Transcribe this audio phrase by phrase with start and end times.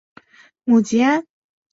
[0.63, 1.27] 母吉安。